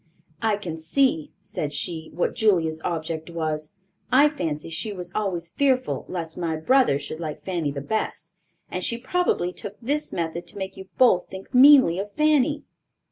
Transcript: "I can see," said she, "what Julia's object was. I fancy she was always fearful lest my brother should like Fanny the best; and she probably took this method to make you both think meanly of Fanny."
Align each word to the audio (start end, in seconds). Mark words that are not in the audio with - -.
"I 0.41 0.57
can 0.57 0.77
see," 0.77 1.31
said 1.43 1.73
she, 1.73 2.09
"what 2.15 2.33
Julia's 2.33 2.81
object 2.83 3.29
was. 3.29 3.75
I 4.11 4.29
fancy 4.29 4.71
she 4.71 4.91
was 4.91 5.13
always 5.13 5.51
fearful 5.51 6.05
lest 6.07 6.39
my 6.39 6.55
brother 6.55 6.97
should 6.97 7.19
like 7.19 7.43
Fanny 7.43 7.69
the 7.69 7.81
best; 7.81 8.31
and 8.71 8.83
she 8.83 8.97
probably 8.97 9.53
took 9.53 9.79
this 9.79 10.11
method 10.11 10.47
to 10.47 10.57
make 10.57 10.75
you 10.75 10.87
both 10.97 11.27
think 11.29 11.53
meanly 11.53 11.99
of 11.99 12.11
Fanny." 12.13 12.63